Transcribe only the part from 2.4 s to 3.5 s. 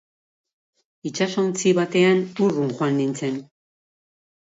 urrun joan nintzen.